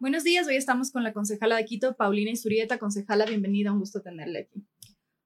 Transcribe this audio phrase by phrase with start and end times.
[0.00, 2.78] Buenos días, hoy estamos con la concejala de Quito, Paulina Isurieta.
[2.78, 4.64] Concejala, bienvenida, un gusto tenerle aquí.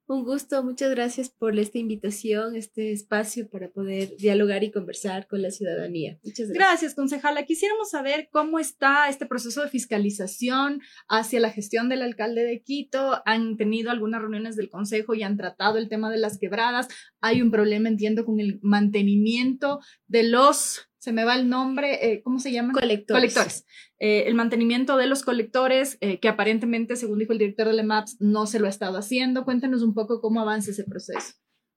[0.06, 5.42] Un gusto, muchas gracias por esta invitación, este espacio para poder dialogar y conversar con
[5.42, 6.18] la ciudadanía.
[6.24, 6.56] Muchas gracias.
[6.58, 7.44] Gracias, concejala.
[7.44, 13.20] Quisiéramos saber cómo está este proceso de fiscalización hacia la gestión del alcalde de Quito.
[13.26, 16.88] ¿Han tenido algunas reuniones del consejo y han tratado el tema de las quebradas?
[17.20, 22.22] Hay un problema, entiendo, con el mantenimiento de los se me va el nombre, eh,
[22.22, 22.72] ¿cómo se llama?
[22.72, 23.34] Colectores.
[23.34, 23.66] Colectores.
[24.04, 28.16] Eh, el mantenimiento de los colectores, eh, que aparentemente, según dijo el director de LEMAPS,
[28.18, 29.44] no se lo ha estado haciendo.
[29.44, 31.34] Cuéntenos un poco cómo avanza ese proceso.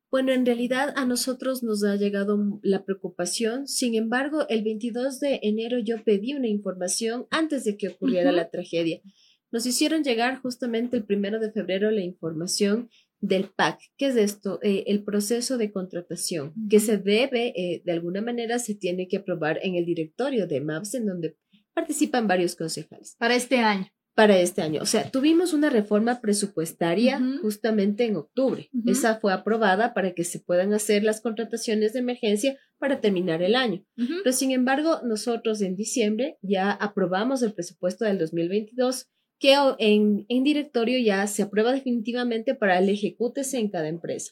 [0.09, 3.67] Bueno, en realidad a nosotros nos ha llegado la preocupación.
[3.67, 8.49] Sin embargo, el 22 de enero yo pedí una información antes de que ocurriera la
[8.49, 9.02] tragedia.
[9.52, 13.80] Nos hicieron llegar justamente el primero de febrero la información del PAC.
[13.97, 14.59] ¿Qué es esto?
[14.63, 19.17] Eh, el proceso de contratación que se debe, eh, de alguna manera, se tiene que
[19.17, 21.38] aprobar en el directorio de MAPS, en donde
[21.75, 23.15] participan varios concejales.
[23.20, 23.88] Para este año.
[24.16, 24.81] Para este año.
[24.81, 28.69] O sea, tuvimos una reforma presupuestaria justamente en octubre.
[28.86, 33.55] Esa fue aprobada para que se puedan hacer las contrataciones de emergencia para terminar el
[33.55, 33.85] año.
[33.95, 40.44] Pero sin embargo, nosotros en diciembre ya aprobamos el presupuesto del 2022 que en, en
[40.45, 44.31] directorio ya se aprueba definitivamente para el ejecútese en cada empresa.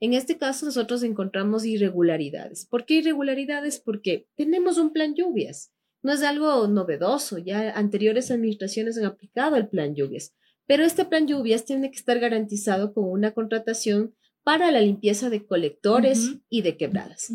[0.00, 2.66] En este caso, nosotros encontramos irregularidades.
[2.66, 3.80] ¿Por qué irregularidades?
[3.80, 5.72] Porque tenemos un plan lluvias.
[6.04, 10.34] No es algo novedoso, ya anteriores administraciones han aplicado el plan lluvias,
[10.66, 15.46] pero este plan lluvias tiene que estar garantizado con una contratación para la limpieza de
[15.46, 17.32] colectores y de quebradas.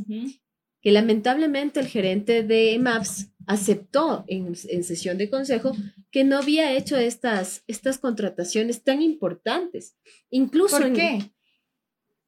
[0.82, 5.76] Que lamentablemente el gerente de MAPS aceptó en, sesión de consejo
[6.12, 9.98] que no había hecho estas, estas contrataciones tan importantes.
[10.30, 11.32] Incluso ¿Por qué?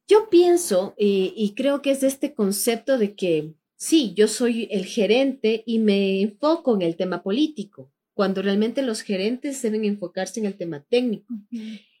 [0.08, 5.64] Yo pienso y creo que es este concepto de que sí, yo soy el gerente
[5.66, 10.56] y me enfoco en el tema político, cuando realmente los gerentes deben enfocarse en el
[10.56, 11.34] tema técnico.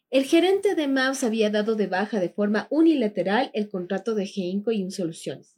[0.08, 4.70] El gerente de MAPS había dado de baja de forma unilateral el contrato de GEINCO
[4.70, 5.56] y Insoluciones.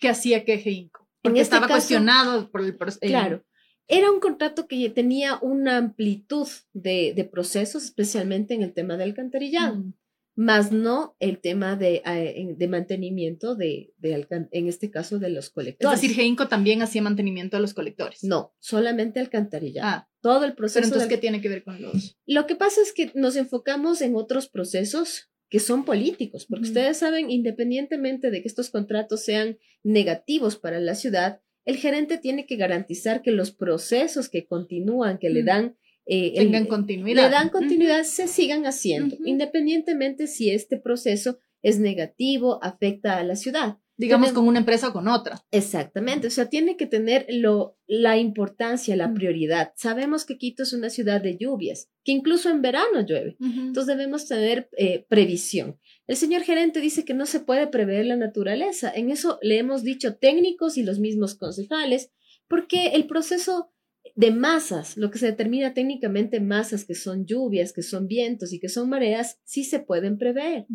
[0.00, 1.08] ¿Qué hacía que GEINCO?
[1.22, 3.00] Porque este estaba cuestionado por el proceso.
[3.00, 3.44] Claro.
[3.88, 9.82] Era un contrato que tenía una amplitud de, procesos, especialmente en el tema del alcantarillado,
[10.36, 15.94] más no el tema de, eh, de mantenimiento de, en este caso, de los colectores.
[15.94, 18.24] Es decir, Geinco también hacía mantenimiento de los colectores.
[18.24, 19.86] No, solamente alcantarillado.
[19.88, 20.80] Ah, todo el proceso.
[20.80, 22.18] Pero entonces, ¿qué tiene que ver con los...?
[22.26, 26.96] Lo que pasa es que nos enfocamos en otros procesos que son políticos, porque ustedes
[26.96, 32.56] saben, independientemente de que estos contratos sean negativos para la ciudad, el gerente tiene que
[32.56, 35.76] garantizar que los procesos que continúan, que le dan
[36.06, 37.24] eh, Tengan continuidad.
[37.24, 43.36] Le dan continuidad, se sigan haciendo, independientemente si este proceso es negativo, afecta a la
[43.36, 45.44] ciudad digamos, con una empresa o con otra.
[45.50, 49.72] Exactamente, o sea, tiene que tener lo, la importancia, la prioridad.
[49.76, 54.26] Sabemos que Quito es una ciudad de lluvias, que incluso en verano llueve, entonces debemos
[54.26, 55.78] tener eh, previsión.
[56.06, 59.82] El señor gerente dice que no se puede prever la naturaleza, en eso le hemos
[59.84, 62.10] dicho técnicos y los mismos concejales,
[62.48, 63.72] porque el proceso
[64.16, 68.60] de masas, lo que se determina técnicamente masas, que son lluvias, que son vientos y
[68.60, 70.66] que son mareas, sí se pueden prever.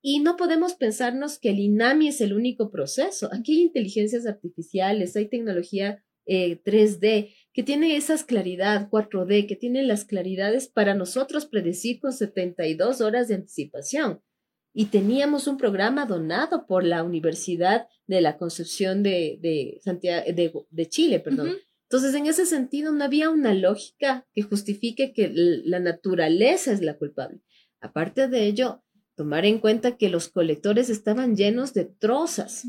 [0.00, 3.28] Y no podemos pensarnos que el INAMI es el único proceso.
[3.32, 9.82] Aquí hay inteligencias artificiales, hay tecnología 3D, eh, que tiene esas claridad, 4D, que tiene
[9.82, 14.20] las claridades para nosotros predecir con 72 horas de anticipación.
[14.72, 20.24] Y teníamos un programa donado por la Universidad de la Concepción de, de, Santiago,
[20.70, 21.56] de, Chile, perdón.
[21.90, 26.96] Entonces, en ese sentido, no había una lógica que justifique que la naturaleza es la
[26.96, 27.40] culpable.
[27.80, 28.84] Aparte de ello,
[29.16, 32.64] tomar en cuenta que los colectores estaban llenos de trozas.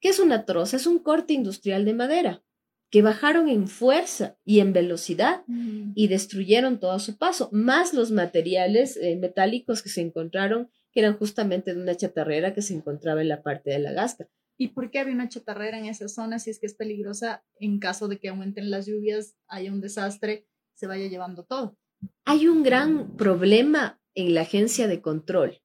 [0.00, 0.76] ¿Qué es una troza?
[0.76, 2.44] Es un corte industrial de madera
[2.90, 5.92] que bajaron en fuerza y en velocidad mm.
[5.94, 11.00] y destruyeron todo a su paso, más los materiales eh, metálicos que se encontraron, que
[11.00, 14.28] eran justamente de una chatarrera que se encontraba en la parte de la gasca.
[14.62, 17.80] ¿Y por qué había una chatarrera en esa zona si es que es peligrosa en
[17.80, 21.76] caso de que aumenten las lluvias, haya un desastre, se vaya llevando todo?
[22.24, 25.60] Hay un gran problema en la agencia de control.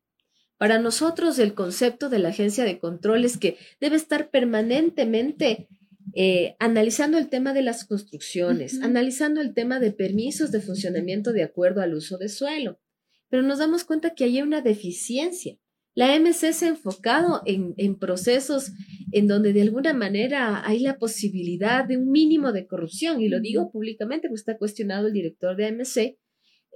[0.58, 5.68] Para nosotros el concepto de la agencia de control es que debe estar permanentemente
[6.16, 11.44] eh, analizando el tema de las construcciones, analizando el tema de permisos de funcionamiento de
[11.44, 12.80] acuerdo al uso de suelo.
[13.30, 15.60] Pero nos damos cuenta que hay una deficiencia.
[15.98, 18.72] La MC se ha enfocado en, procesos
[19.12, 23.40] en donde de alguna manera hay la posibilidad de un mínimo de corrupción, y lo
[23.40, 25.98] digo públicamente porque está cuestionado el director de AMC,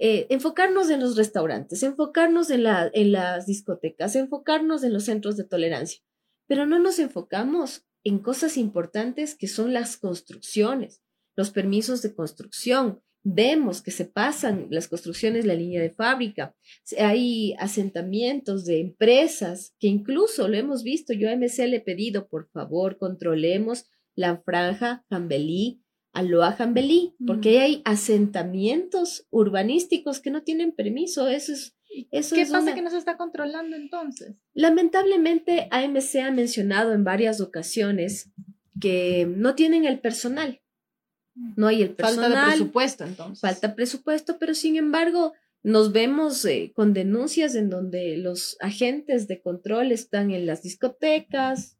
[0.00, 5.44] eh, enfocarnos en los restaurantes, enfocarnos en, en las discotecas, enfocarnos en los centros de
[5.44, 6.02] tolerancia,
[6.48, 11.00] pero no nos enfocamos en cosas importantes que son las construcciones,
[11.36, 16.54] los permisos de construcción, vemos que se pasan las construcciones, la línea de fábrica,
[16.98, 22.28] hay asentamientos de empresas que incluso lo hemos visto, yo a MC le he pedido,
[22.28, 25.82] por favor, controlemos la franja Jambelí,
[26.12, 31.76] Aloha Jambelí, porque hay asentamientos urbanísticos que no tienen permiso, eso es...
[32.10, 34.34] Eso ¿Qué pasa que no se está controlando entonces?
[34.54, 38.30] Lamentablemente, AMC ha mencionado en varias ocasiones
[38.80, 40.62] que no tienen el personal
[41.34, 42.32] no hay el personal.
[42.32, 43.40] Falta presupuesto, entonces.
[43.40, 45.32] Falta presupuesto, pero sin embargo,
[45.62, 51.78] nos vemos eh, con denuncias en donde los agentes de control están en las discotecas,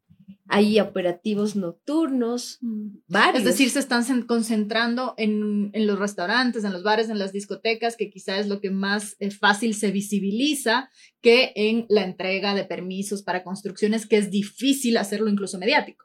[0.49, 2.89] hay operativos nocturnos, mm.
[3.09, 3.39] varios.
[3.39, 7.97] Es decir, se están concentrando en, en, los restaurantes, en los bares, en las discotecas,
[7.97, 10.91] que quizá es lo que más eh, fácil se visibiliza
[11.21, 16.05] que en la entrega de permisos para construcciones, que es difícil hacerlo incluso mediático.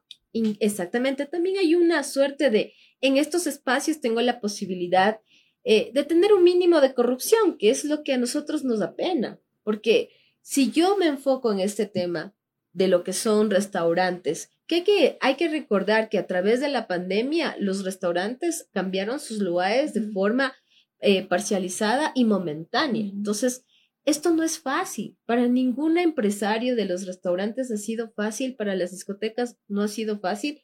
[0.59, 5.19] Exactamente, también hay una suerte de en estos espacios tengo la posibilidad
[5.63, 8.95] eh, de tener un mínimo de corrupción, que es lo que a nosotros nos da
[8.95, 10.09] pena, porque
[10.41, 12.33] si yo me enfoco en este tema
[12.71, 17.55] de lo que son restaurantes, que, hay que recordar que a través de la pandemia
[17.59, 20.53] los restaurantes cambiaron sus lugares de forma
[20.99, 23.05] eh, parcializada y momentánea.
[23.05, 23.65] Entonces,
[24.05, 25.17] esto no es fácil.
[25.25, 30.19] Para ningún empresario de los restaurantes ha sido fácil, para las discotecas no ha sido
[30.19, 30.61] fácil.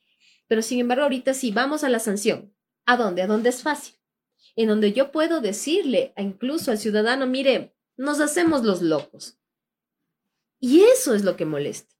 [0.47, 2.53] Pero sin embargo, ahorita sí, vamos a la sanción.
[2.85, 3.21] ¿A dónde?
[3.21, 3.95] ¿A dónde es fácil?
[4.55, 9.39] En donde yo puedo decirle a incluso al ciudadano, mire, nos hacemos los locos.
[10.59, 11.93] Y eso es lo que molesta.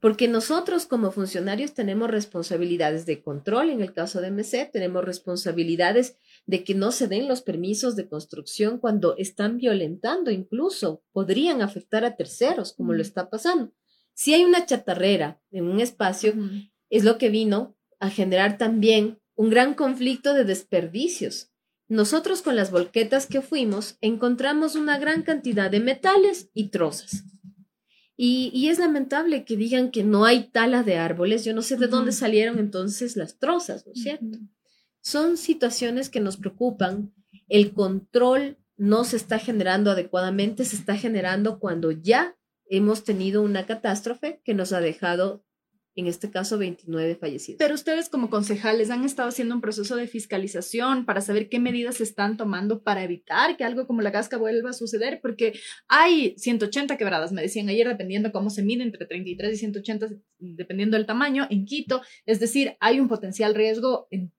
[0.00, 6.16] Porque nosotros como funcionarios tenemos responsabilidades de control, en el caso de MC, tenemos responsabilidades
[6.46, 12.06] de que no se den los permisos de construcción cuando están violentando, incluso podrían afectar
[12.06, 13.74] a terceros, como lo está pasando.
[14.14, 16.32] Si hay una chatarrera en un espacio,
[16.90, 21.50] es lo que vino a generar también un gran conflicto de desperdicios.
[21.88, 27.24] Nosotros con las volquetas que fuimos encontramos una gran cantidad de metales y trozas.
[28.22, 31.42] Y, es lamentable que digan que no hay tala de árboles.
[31.42, 34.38] Yo no sé de dónde salieron entonces las trozas, ¿no es cierto?
[35.00, 37.14] Son situaciones que nos preocupan.
[37.48, 42.36] El control no se está generando adecuadamente, se está generando cuando ya
[42.66, 45.42] hemos tenido una catástrofe que nos ha dejado
[45.96, 47.58] en este caso 29 fallecidos.
[47.58, 51.96] Pero ustedes como concejales han estado haciendo un proceso de fiscalización para saber qué medidas
[51.96, 55.54] se están tomando para evitar que algo como la casca vuelva a suceder, porque
[55.88, 60.08] hay 180 quebradas, me decían ayer, dependiendo cómo se mide, entre 33 y 180,
[60.38, 64.32] dependiendo del tamaño, en Quito, es decir, hay un potencial riesgo en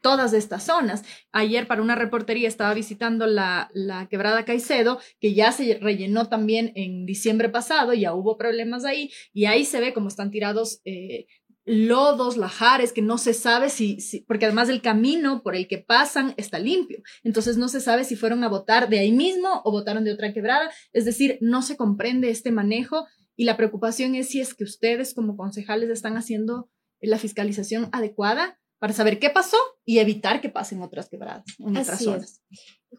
[0.00, 1.04] todas estas zonas.
[1.32, 6.72] Ayer para una reportería estaba visitando la, la, quebrada Caicedo, que ya se rellenó también
[6.74, 11.26] en diciembre pasado, ya hubo problemas ahí, y ahí se ve cómo están tirados eh,
[11.64, 15.78] lodos, lajares, que no se sabe si, si, porque además el camino por el que
[15.78, 19.70] pasan está limpio, entonces no se sabe si fueron a votar de ahí mismo o
[19.70, 23.06] votaron de otra quebrada, es decir, no se comprende este manejo
[23.36, 26.68] y la preocupación es si es que ustedes como concejales están haciendo
[27.00, 32.02] la fiscalización adecuada para saber qué pasó y evitar que pasen otras quebradas en otras
[32.02, 32.42] zonas.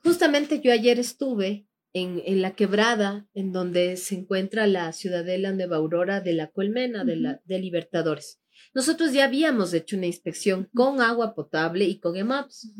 [0.03, 5.77] Justamente yo ayer estuve en, en, la quebrada en donde se encuentra la ciudadela Nueva
[5.77, 8.39] Aurora de la Colmena, de, la, de Libertadores.
[8.73, 12.73] Nosotros ya habíamos hecho una inspección con agua potable y con EMAPS.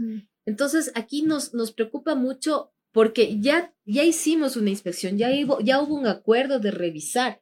[0.46, 5.82] Entonces, aquí nos, nos preocupa mucho porque ya, ya hicimos una inspección, ya hubo, ya
[5.82, 7.42] hubo un acuerdo de revisar.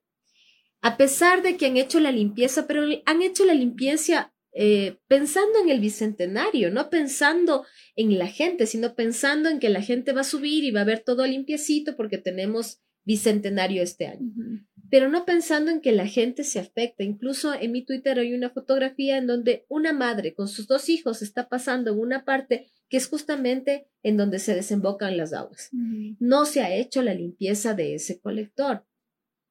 [0.81, 5.59] A pesar de que han hecho la limpieza, pero han hecho la limpieza eh, pensando
[5.59, 7.65] en el bicentenario, no pensando
[7.95, 10.85] en la gente, sino pensando en que la gente va a subir y va a
[10.85, 14.31] ver todo limpiecito porque tenemos bicentenario este año.
[14.89, 17.03] Pero no pensando en que la gente se afecta.
[17.03, 21.21] Incluso en mi Twitter hay una fotografía en donde una madre con sus dos hijos
[21.21, 25.69] está pasando en una parte que es justamente en donde se desembocan las aguas.
[26.19, 28.85] No se ha hecho la limpieza de ese colector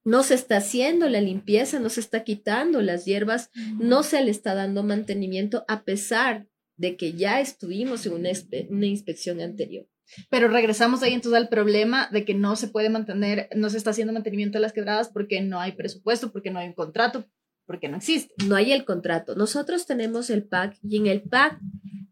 [0.08, 4.30] no se está haciendo la limpieza, no se está quitando las hierbas, no se le
[4.30, 6.46] está dando mantenimiento a pesar
[6.78, 8.30] de que ya estuvimos en una,
[8.70, 9.86] una, inspección anterior.
[10.30, 13.90] Pero regresamos ahí entonces al problema de que no se puede mantener, no se está
[13.90, 17.28] haciendo mantenimiento de las quebradas porque no hay presupuesto, porque no hay un contrato,
[17.66, 18.32] porque no existe.
[18.46, 19.34] No hay el contrato.
[19.34, 21.58] Nosotros tenemos el PAC y en el PAC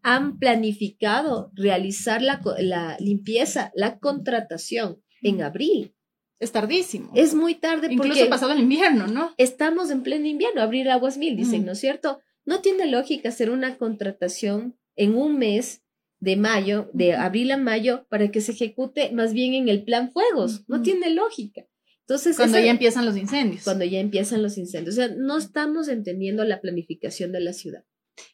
[0.03, 5.96] han planificado realizar la, la limpieza, la contratación en abril.
[6.39, 7.11] Es tardísimo.
[7.15, 8.29] Es muy tarde Incluso porque...
[8.29, 9.33] pasado el invierno, ¿no?
[9.37, 12.19] Estamos en pleno invierno, abrir aguas mil, dicen, ¿no es cierto?
[12.45, 15.83] No tiene lógica hacer una contratación en un mes
[16.19, 20.11] de mayo, de abril a mayo, para que se ejecute más bien en el plan
[20.11, 20.63] fuegos.
[20.67, 21.67] No tiene lógica.
[22.01, 23.63] Entonces, cuando ya empiezan los incendios.
[23.63, 24.95] Cuando ya empiezan los incendios.
[24.95, 27.83] O sea, no estamos entendiendo la planificación de la ciudad.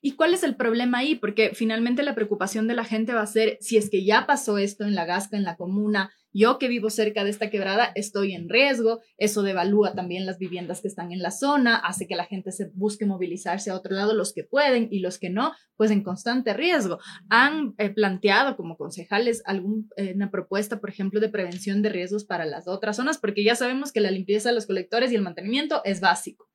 [0.02, 1.16] ¿Y cuál es el problema ahí?
[1.16, 4.58] Porque finalmente la preocupación de la gente va a ser si es que ya pasó
[4.58, 8.34] esto en la Gasca, en la comuna, yo que vivo cerca de esta quebrada estoy
[8.34, 12.26] en riesgo, eso devalúa también las viviendas que están en la zona, hace que la
[12.26, 15.92] gente se busque movilizarse a otro lado, los que pueden y los que no, pues
[15.92, 16.98] en constante riesgo.
[17.30, 22.46] Han eh, planteado como concejales alguna eh, propuesta, por ejemplo, de prevención de riesgos para
[22.46, 25.82] las otras zonas, porque ya sabemos que la limpieza de los colectores y el mantenimiento
[25.86, 26.50] es básico.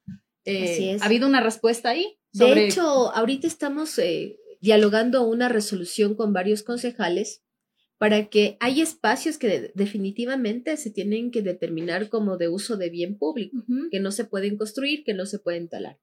[0.45, 2.19] Eh, ¿Ha habido una respuesta ahí?
[2.33, 4.01] De hecho, ahorita estamos
[4.61, 7.43] dialogando una resolución con varios concejales
[7.99, 13.19] para que hay espacios que definitivamente se tienen que determinar como de uso de bien
[13.19, 15.99] público, que no se pueden construir, que no se pueden talar.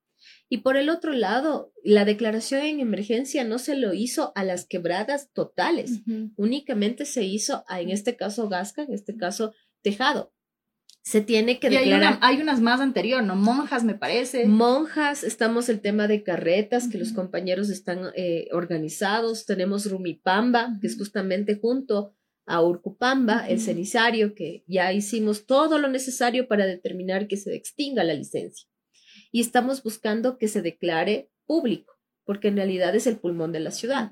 [0.49, 4.65] Y por el otro lado, la declaración en emergencia no se lo hizo a las
[4.65, 6.01] quebradas totales,
[6.35, 10.34] únicamente se hizo a, en este caso, Gasca, en este caso, Tejado
[11.05, 12.17] se tiene que declarar.
[12.21, 13.35] Hay, unas más anterior, ¿no?
[13.35, 14.47] Monjas, me parece.
[14.47, 19.45] Monjas, estamos el tema de carretas, que los compañeros están eh, organizados.
[19.45, 22.15] Tenemos Rumipamba, que es justamente junto
[22.47, 28.03] a Urcupamba, el cenizario, que ya hicimos todo lo necesario para determinar que se extinga
[28.03, 28.67] la licencia.
[29.31, 31.93] Y estamos buscando que se declare público,
[32.23, 34.11] porque en realidad es el pulmón de la ciudad.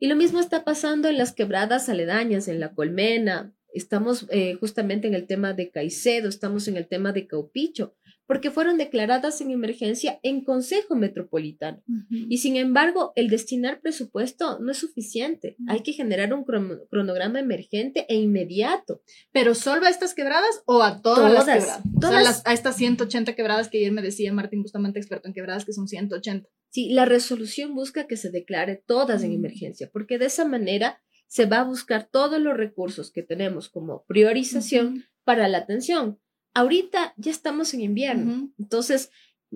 [0.00, 5.06] Y lo mismo está pasando en las quebradas aledañas, en la Colmena, estamos eh, justamente
[5.06, 7.94] en el tema de Caicedo, estamos en el tema de Caupicho,
[8.26, 11.82] porque fueron declaradas en emergencia en Consejo Metropolitano.
[12.10, 15.56] Y sin embargo, el destinar presupuesto no es suficiente.
[15.68, 16.44] Hay que generar un
[16.90, 19.00] cronograma emergente e inmediato.
[19.32, 21.82] ¿Pero solo a estas quebradas o a todas, las quebradas?
[22.00, 22.42] Todas.
[22.44, 25.86] a estas 180 quebradas que ayer me decía Martín, justamente experto en quebradas, que son
[25.86, 26.48] 180.
[26.70, 31.46] Sí, la resolución busca que se declare todas en emergencia, porque de esa manera se
[31.46, 36.18] va a buscar todos los recursos que tenemos como priorización para la atención.
[36.54, 39.10] Ahorita ya estamos en invierno, entonces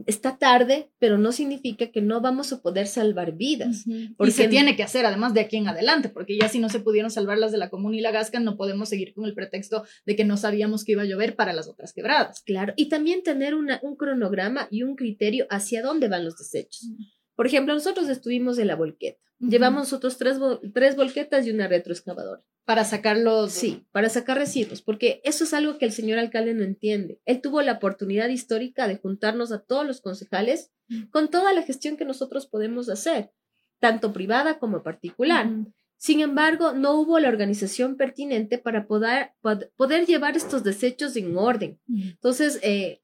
[0.07, 3.85] está tarde, pero no significa que no vamos a poder salvar vidas.
[4.17, 6.81] Porque se tiene que hacer además de aquí en adelante, porque ya si no se
[6.81, 9.85] pudieron salvar las de la Comuna y la Gasca, no podemos seguir con el pretexto
[10.07, 12.43] de que no sabíamos que iba a llover para las otras quebradas.
[12.43, 16.91] Claro, y también tener una, un cronograma y un criterio hacia dónde van los desechos.
[17.35, 19.30] Por ejemplo, nosotros estuvimos en la volqueta.
[19.41, 20.39] Llevamos nosotros tres,
[20.75, 22.43] tres volquetas y una retroexcavadora.
[22.67, 23.53] Para sacarlos.
[23.53, 27.21] Sí, para sacar residuos, porque eso es algo que el señor alcalde no entiende.
[27.25, 30.71] Él tuvo la oportunidad histórica de juntarnos a todos los concejales
[31.11, 33.33] con toda la gestión que nosotros podemos hacer,
[33.79, 35.49] tanto privada como particular.
[35.97, 39.33] Sin embargo, no hubo la organización pertinente para poder,
[39.77, 41.81] poder llevar estos desechos en orden.
[41.89, 43.01] Entonces, eh,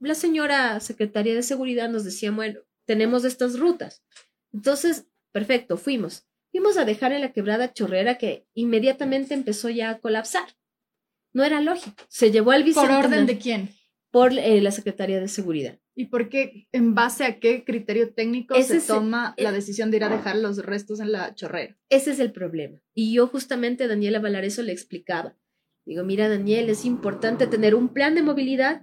[0.00, 4.02] la señora secretaria de Seguridad nos decía, bueno, tenemos estas rutas.
[4.52, 6.26] Entonces, perfecto, fuimos.
[6.50, 10.44] Fuimos a dejar en la quebrada chorrera que inmediatamente empezó ya a colapsar.
[11.32, 12.02] No era lógico.
[12.08, 13.70] Se llevó al ¿Por orden de quién?
[14.10, 15.78] Por eh, la Secretaría de Seguridad.
[15.94, 20.04] ¿Y por qué, en base a qué criterio técnico se toma la decisión de ir
[20.04, 21.76] a dejar los restos en la chorrera?
[21.90, 22.80] Ese es el problema.
[22.94, 25.36] Y yo justamente a Daniela Valareso le explicaba.
[25.84, 28.82] Digo, mira Daniel, es importante tener un plan de movilidad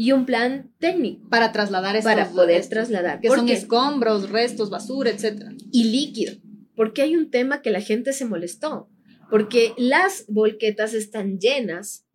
[0.00, 1.28] y un plan técnico.
[1.28, 3.20] Para trasladar estos Para poder trasladar.
[3.20, 5.42] Que son escombros, restos, basura, etc.
[5.72, 6.32] Y líquido.
[6.74, 8.88] Porque hay un tema que la gente se molestó.
[9.30, 12.06] Porque las volquetas están llenas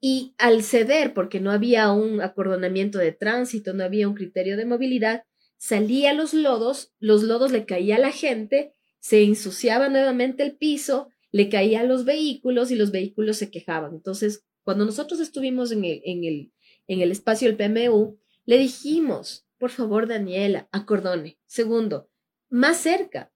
[0.00, 4.64] y al ceder, porque no había un acordonamiento de tránsito, no había un criterio de
[4.64, 5.24] movilidad,
[5.58, 11.08] salía los lodos, los lodos le caía a la gente, se ensuciaba nuevamente el piso,
[11.32, 13.94] le caía a los vehículos y los vehículos se quejaban.
[13.94, 16.52] Entonces, cuando nosotros estuvimos en el, en el
[16.86, 21.38] en el espacio del PMU, le dijimos, por favor, Daniela, acordone.
[21.46, 22.10] Segundo,
[22.48, 23.32] más cerca.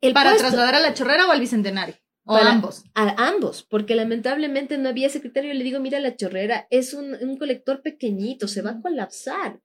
[0.00, 1.96] El ¿Para trasladar a la chorrera o al bicentenario?
[2.24, 2.84] O a ambos.
[2.94, 5.54] A ambos, porque lamentablemente no había secretario.
[5.54, 9.60] Le digo, mira, la chorrera es un, un colector pequeñito, se va a colapsar.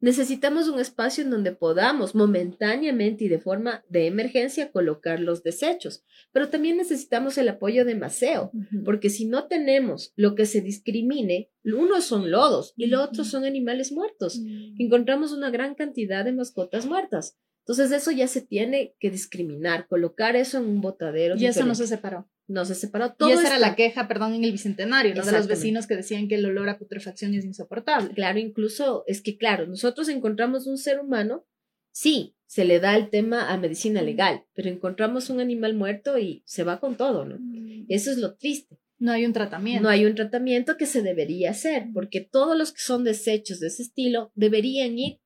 [0.00, 6.04] Necesitamos un espacio en donde podamos momentáneamente y de forma de emergencia colocar los desechos,
[6.32, 8.52] pero también necesitamos el apoyo de Maceo,
[8.84, 13.44] porque si no tenemos lo que se discrimine, uno son lodos y lo otro son
[13.44, 14.40] animales muertos.
[14.78, 17.38] Encontramos una gran cantidad de mascotas muertas.
[17.60, 21.36] Entonces eso ya se tiene que discriminar, colocar eso en un botadero.
[21.36, 23.14] Y eso no se separó no se separó.
[23.14, 25.24] Todo y esa era la queja, perdón, en el Bicentenario, ¿no?
[25.24, 28.14] De los vecinos que decían que el olor a putrefacción es insoportable.
[28.14, 31.44] Claro, incluso es que, claro, nosotros encontramos un ser humano,
[31.90, 36.42] sí, se le da el tema a medicina legal, pero encontramos un animal muerto y
[36.46, 37.36] se va con todo, ¿no?
[37.38, 37.86] Mm.
[37.88, 38.78] Eso es lo triste.
[38.98, 39.82] No hay un tratamiento.
[39.82, 43.66] No hay un tratamiento que se debería hacer, porque todos los que son desechos de
[43.66, 45.20] ese estilo deberían ir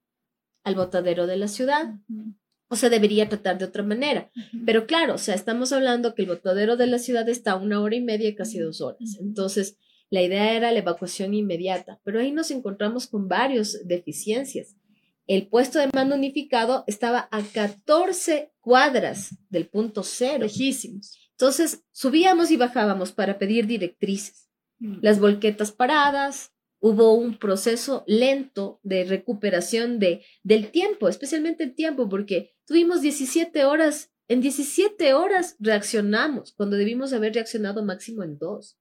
[0.64, 1.94] al botadero de la ciudad
[2.70, 4.30] o se debería tratar de otra manera.
[4.64, 7.80] Pero claro, o sea, estamos hablando que el botadero de la ciudad está a una
[7.80, 9.18] hora y media, casi dos horas.
[9.20, 9.76] Entonces,
[10.08, 14.76] la idea era la evacuación inmediata, pero ahí nos encontramos con varias deficiencias.
[15.26, 20.44] el puesto de mando unificado estaba a 14 cuadras del punto cero.
[20.44, 21.16] Lejísimos.
[21.32, 24.48] Entonces, subíamos y bajábamos para pedir directrices.
[24.80, 24.98] Mm.
[25.02, 32.08] Las volquetas paradas, hubo un proceso lento de recuperación de, del tiempo, especialmente el tiempo,
[32.08, 38.78] porque tuvimos 17 horas, en 17 horas reaccionamos, cuando debimos haber reaccionado máximo en dos.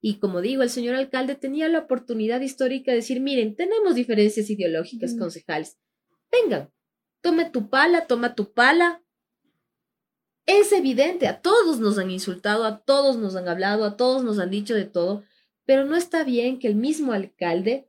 [0.00, 4.50] Y como digo, el señor alcalde tenía la oportunidad histórica de decir, miren, tenemos diferencias
[4.50, 5.18] ideológicas, Mm.
[5.18, 5.78] concejales.
[6.30, 6.70] Vengan,
[7.22, 9.02] tome tu pala, toma tu pala.
[10.46, 14.38] Es evidente, a todos nos han insultado, a todos nos han hablado, a todos nos
[14.38, 15.24] han dicho de todo,
[15.64, 17.88] pero no está bien que el mismo alcalde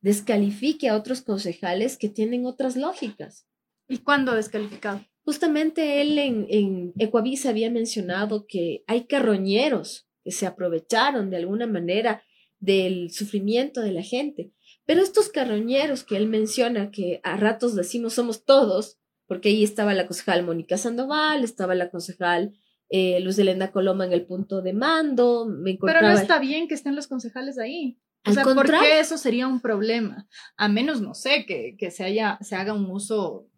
[0.00, 3.46] descalifique a otros concejales que tienen otras lógicas.
[3.88, 5.04] ¿Y cuándo descalificado?
[5.24, 11.66] Justamente él en, en Ecuavisa había mencionado que hay carroñeros que se aprovecharon de alguna
[11.66, 12.22] manera
[12.58, 14.52] del sufrimiento de la gente.
[14.84, 19.94] Pero estos carroñeros que él menciona, que a ratos decimos somos todos, porque ahí estaba
[19.94, 22.52] la concejal Mónica Sandoval, estaba la concejal
[22.94, 26.74] eh, Luz Elena Coloma en el punto de mando, me Pero no está bien que
[26.74, 27.98] estén los concejales ahí.
[28.26, 30.28] O Al sea, ¿por qué eso sería un problema?
[30.58, 33.48] A menos, no sé, que, que se, haya, se haga un uso,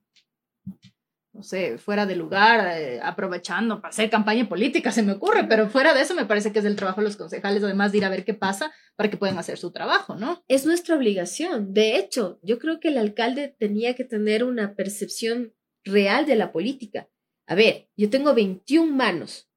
[1.33, 5.69] no sé, fuera de lugar, eh, aprovechando para hacer campaña política, se me ocurre, pero
[5.69, 8.05] fuera de eso me parece que es del trabajo de los concejales, además de ir
[8.05, 10.45] a ver qué pasa para que puedan hacer su trabajo, ¿no?
[10.47, 11.75] es nuestra obligación.
[11.75, 16.53] De hecho, yo creo que el alcalde tenía que tener una percepción real de la
[16.53, 17.09] política.
[17.47, 19.49] A ver, yo tengo 21 manos.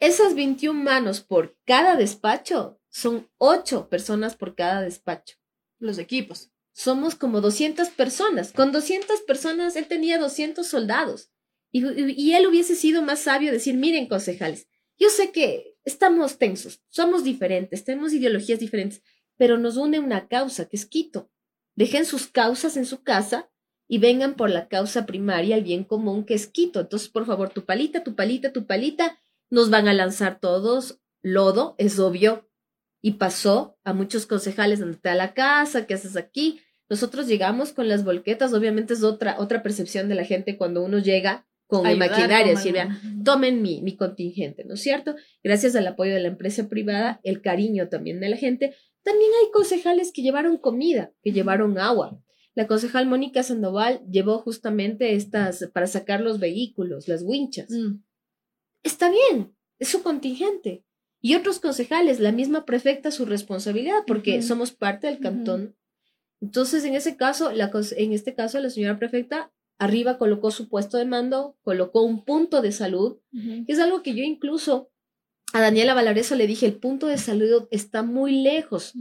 [0.00, 5.36] Esas 21 manos por cada despacho son 8 personas por cada despacho.
[5.78, 6.50] Los equipos.
[6.72, 8.52] Somos como 200 personas.
[8.52, 11.30] Con 200 personas él tenía 200 soldados.
[11.70, 16.38] Y, y- y él hubiese sido más sabio decir, miren, concejales, yo sé que estamos
[16.38, 19.02] tensos, somos diferentes, tenemos ideologías diferentes,
[19.36, 21.32] pero nos une una causa, que es Quito.
[21.74, 23.50] Dejen sus causas en su casa
[23.88, 26.80] y vengan por la causa primaria, el bien común, que es Quito.
[26.80, 29.18] Entonces, por favor, tu palita, tu palita, tu palita,
[29.50, 32.48] nos van a lanzar todos lodo, es obvio.
[33.02, 36.60] Y pasó a muchos concejales, andate a la casa, ¿qué haces aquí?
[36.88, 40.98] Nosotros llegamos con las volquetas, obviamente es otra, otra percepción de la gente cuando uno
[40.98, 45.14] llega con Ayudar, maquinaria, tomen mi, mi contingente, ¿no es cierto?
[45.42, 48.74] Gracias al apoyo de la empresa privada, el cariño también de la gente.
[49.02, 52.18] También hay concejales que llevaron comida, que llevaron agua.
[52.54, 57.70] La concejal Mónica Sandoval llevó justamente estas para sacar los vehículos, las winchas.
[57.70, 58.02] Mm.
[58.82, 60.84] Está bien, es su contingente.
[61.20, 65.74] Y otros concejales, la misma prefecta, su responsabilidad, porque somos parte del cantón.
[66.42, 70.98] Entonces, en ese caso, la, en este caso, la señora prefecta arriba colocó su puesto
[70.98, 74.90] de mando, colocó un punto de salud, que es algo que yo incluso
[75.54, 78.92] a Daniela Valareso le dije, el punto de salud está muy lejos.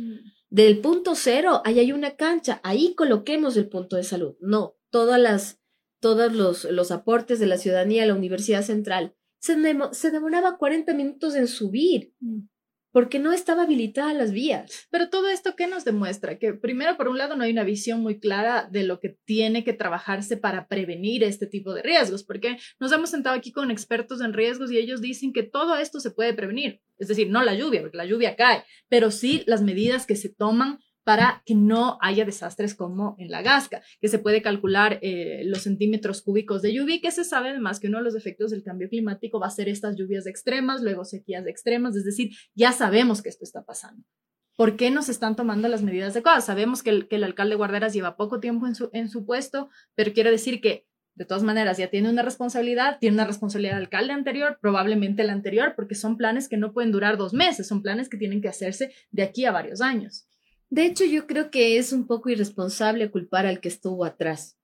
[0.54, 4.36] Del punto cero, ahí hay una cancha, ahí coloquemos el punto de salud.
[4.40, 5.60] No, todas las,
[6.00, 11.34] todos los, los aportes de la ciudadanía a la Universidad Central se demoraba 40 minutos
[11.34, 12.48] en subir Mm.
[12.94, 14.88] Porque no estaba habilitada las vías.
[14.90, 16.38] Pero todo esto, ¿qué nos demuestra?
[16.38, 19.64] Que primero, por un lado, no hay una visión muy clara de lo que tiene
[19.64, 24.22] que trabajarse para prevenir este tipo de riesgos, porque nos hemos sentado aquí con expertos
[24.22, 26.82] en riesgos y ellos dicen que todo esto se puede prevenir.
[27.00, 30.30] Es decir, no la lluvia, porque la lluvia cae, pero sí las medidas que se
[30.30, 35.42] toman para que no haya desastres como en la Gasca, que se puede calcular eh,
[35.46, 38.52] los centímetros cúbicos de lluvia y que se sabe además que uno de los efectos
[38.52, 42.72] del cambio climático va a ser estas lluvias extremas, luego sequías extremas, es decir, ya
[42.72, 44.04] sabemos que esto está pasando.
[44.56, 46.46] ¿Por qué no se están tomando las medidas adecuadas?
[46.46, 50.30] Sabemos que el, que el alcalde Guarderas lleva poco tiempo en su, puesto, pero quiero
[50.30, 54.60] decir que de todas maneras ya tiene una responsabilidad, tiene una responsabilidad el alcalde anterior,
[54.62, 58.18] probablemente el anterior, porque son planes que no pueden durar dos meses, son planes que
[58.18, 60.28] tienen que hacerse de aquí a varios años.
[60.74, 64.58] De hecho, yo creo que es un poco irresponsable culpar al que estuvo atrás,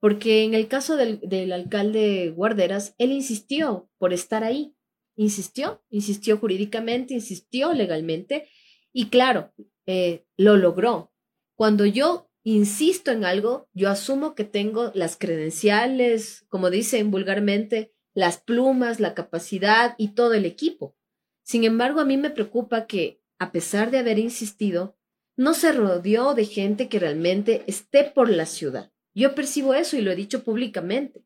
[0.00, 4.74] porque en el caso del, del alcalde Guarderas, él insistió por estar ahí,
[5.16, 8.48] insistió, insistió jurídicamente, insistió legalmente,
[8.90, 9.52] y claro,
[9.84, 11.12] eh, lo logró.
[11.56, 18.40] Cuando yo insisto en algo, yo asumo que tengo las credenciales, como dicen vulgarmente, las
[18.40, 20.96] plumas, la capacidad y todo el equipo.
[21.42, 24.96] Sin embargo, a mí me preocupa que, a pesar de haber insistido,
[25.36, 28.92] no se rodeó de gente que realmente esté por la ciudad.
[29.14, 31.24] Yo percibo eso y lo he dicho públicamente.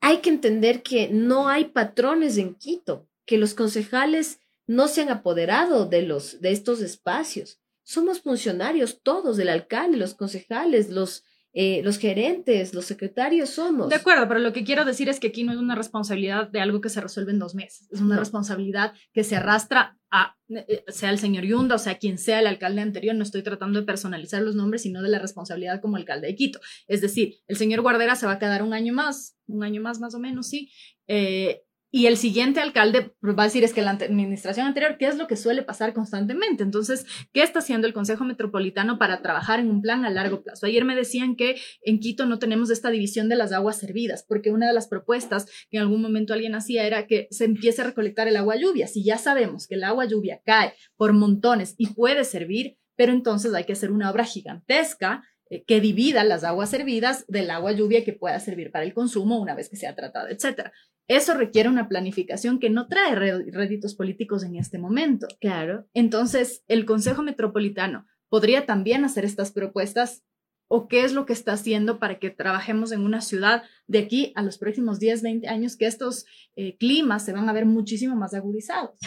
[0.00, 5.10] Hay que entender que no hay patrones en Quito, que los concejales no se han
[5.10, 7.60] apoderado de los de estos espacios.
[7.84, 11.24] Somos funcionarios todos, del alcalde, los concejales, los
[11.58, 13.88] eh, los gerentes, los secretarios somos.
[13.88, 16.60] De acuerdo, pero lo que quiero decir es que aquí no es una responsabilidad de
[16.60, 20.84] algo que se resuelve en dos meses, es una responsabilidad que se arrastra a, eh,
[20.88, 23.86] sea el señor Yunda, o sea, quien sea el alcalde anterior, no estoy tratando de
[23.86, 26.60] personalizar los nombres, sino de la responsabilidad como alcalde de Quito.
[26.88, 29.98] Es decir, el señor Guardera se va a quedar un año más, un año más
[29.98, 30.70] más o menos, sí,
[31.08, 31.62] eh,
[31.96, 35.26] y el siguiente alcalde va a decir es que la administración anterior, ¿qué es lo
[35.26, 36.62] que suele pasar constantemente?
[36.62, 40.66] Entonces, ¿qué está haciendo el Consejo Metropolitano para trabajar en un plan a largo plazo?
[40.66, 44.50] Ayer me decían que en Quito no tenemos esta división de las aguas servidas, porque
[44.50, 47.86] una de las propuestas que en algún momento alguien hacía era que se empiece a
[47.86, 48.88] recolectar el agua lluvia.
[48.88, 53.54] Si ya sabemos que el agua lluvia cae por montones y puede servir, pero entonces
[53.54, 55.22] hay que hacer una obra gigantesca
[55.66, 59.54] que divida las aguas servidas del agua lluvia que pueda servir para el consumo una
[59.54, 60.72] vez que sea tratada, etcétera.
[61.08, 65.28] Eso requiere una planificación que no trae réditos políticos en este momento.
[65.40, 65.86] Claro.
[65.94, 70.24] Entonces, el Consejo Metropolitano podría también hacer estas propuestas
[70.68, 74.32] o qué es lo que está haciendo para que trabajemos en una ciudad de aquí
[74.34, 78.16] a los próximos 10, 20 años, que estos eh, climas se van a ver muchísimo
[78.16, 78.98] más agudizados.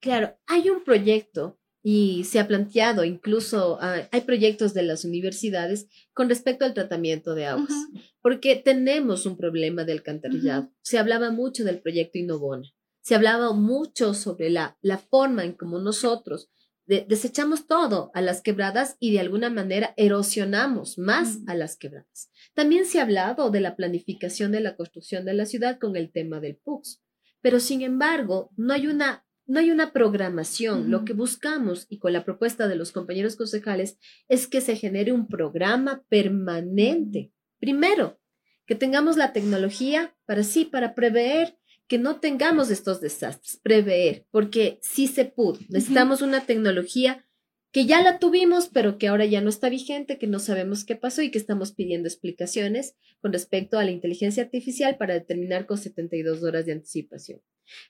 [0.00, 5.86] Claro, hay un proyecto y se ha planteado, incluso ah, hay proyectos de las universidades
[6.14, 7.74] con respecto al tratamiento de aguas,
[8.22, 10.72] porque tenemos un problema del alcantarillado.
[10.80, 12.66] Se hablaba mucho del proyecto Innovona,
[13.02, 16.50] se hablaba mucho sobre la, la forma en cómo nosotros
[16.86, 22.30] desechamos todo a las quebradas y de alguna manera erosionamos más a las quebradas.
[22.54, 26.12] También se ha hablado de la planificación de la construcción de la ciudad con el
[26.12, 27.02] tema del PUX,
[27.42, 30.90] pero sin embargo no hay una no hay una programación.
[30.90, 35.12] Lo que buscamos y con la propuesta de los compañeros concejales es que se genere
[35.12, 37.32] un programa permanente.
[37.58, 38.20] Primero,
[38.66, 44.78] que tengamos la tecnología para sí, para prever que no tengamos estos desastres, prever, porque
[44.82, 45.58] sí se pudo.
[45.68, 47.26] Necesitamos una tecnología
[47.72, 50.96] que ya la tuvimos, pero que ahora ya no está vigente, que no sabemos qué
[50.96, 55.76] pasó y que estamos pidiendo explicaciones con respecto a la inteligencia artificial para determinar con
[55.76, 57.40] 72 horas de anticipación.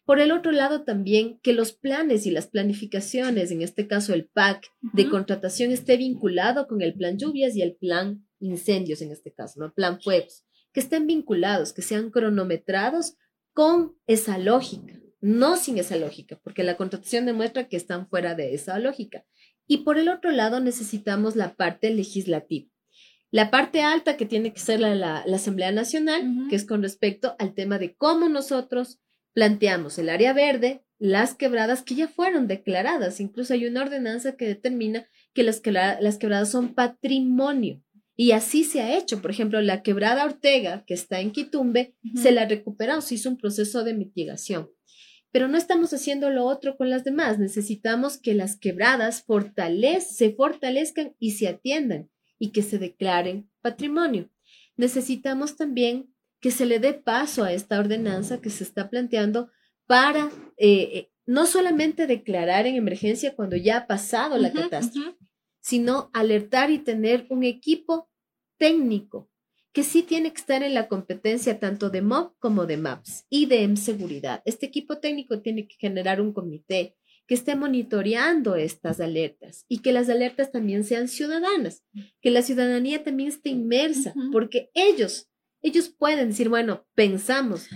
[0.04, 4.26] Por el otro lado, también que los planes y las planificaciones, en este caso el
[4.26, 9.32] PAC de contratación, esté vinculado con el plan lluvias y el plan incendios, en este
[9.32, 9.72] caso, ¿no?
[9.72, 13.16] Plan fuegos, que estén vinculados, que sean cronometrados
[13.52, 18.54] con esa lógica, no sin esa lógica, porque la contratación demuestra que están fuera de
[18.54, 19.24] esa lógica.
[19.66, 22.68] Y por el otro lado, necesitamos la parte legislativa.
[23.30, 27.54] La parte alta que tiene que ser la, Asamblea Nacional, que es con respecto al
[27.54, 29.00] tema de cómo nosotros
[29.34, 33.20] planteamos el área verde, las quebradas que ya fueron declaradas.
[33.20, 35.60] Incluso hay una ordenanza que determina que las,
[36.00, 37.82] las quebradas son patrimonio.
[38.16, 39.20] Y así se ha hecho.
[39.20, 43.36] Por ejemplo, la quebrada Ortega, que está en Quitumbe, se la recuperó, se hizo un
[43.36, 44.70] proceso de mitigación.
[45.32, 47.40] Pero no estamos haciendo lo otro con las demás.
[47.40, 49.24] Necesitamos que las quebradas
[50.08, 54.30] se fortalezcan y se atiendan y que se declaren patrimonio.
[54.76, 56.13] Necesitamos también
[56.44, 59.50] que se le dé paso a esta ordenanza que se está planteando
[59.86, 65.16] para eh, eh, no solamente declarar en emergencia cuando ya ha pasado la catástrofe,
[65.62, 68.10] sino alertar y tener un equipo
[68.58, 69.30] técnico
[69.72, 73.46] que sí tiene que estar en la competencia tanto de MOB como de MAPS y
[73.46, 74.42] de seguridad.
[74.44, 76.94] Este equipo técnico tiene que generar un comité
[77.26, 81.82] que esté monitoreando estas alertas y que las alertas también sean ciudadanas,
[82.20, 85.30] que la ciudadanía también esté inmersa, porque ellos
[85.64, 87.68] ellos pueden decir, bueno, pensamos,